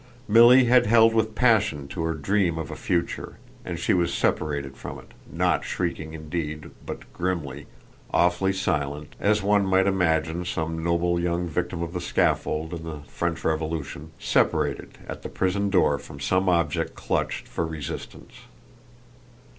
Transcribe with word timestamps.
Milly 0.27 0.63
had 0.63 0.87
held 0.87 1.13
with 1.13 1.35
passion 1.35 1.87
to 1.89 2.01
her 2.05 2.13
dream 2.15 2.57
of 2.57 2.71
a 2.71 2.75
future, 2.75 3.37
and 3.63 3.77
she 3.77 3.93
was 3.93 4.11
separated 4.11 4.75
from 4.75 4.97
it, 4.97 5.11
not 5.31 5.63
shrieking 5.63 6.15
indeed, 6.15 6.71
but 6.87 7.03
grimly, 7.13 7.67
awfully 8.11 8.51
silent, 8.51 9.15
as 9.19 9.43
one 9.43 9.63
might 9.63 9.85
imagine 9.85 10.43
some 10.43 10.83
noble 10.83 11.19
young 11.19 11.47
victim 11.47 11.83
of 11.83 11.93
the 11.93 12.01
scaffold, 12.01 12.73
in 12.73 12.81
the 12.83 13.01
French 13.09 13.43
Revolution, 13.45 14.09
separated 14.17 14.97
at 15.07 15.21
the 15.21 15.29
prison 15.29 15.69
door 15.69 15.99
from 15.99 16.19
some 16.19 16.49
object 16.49 16.95
clutched 16.95 17.47
for 17.47 17.63
resistance. 17.67 18.33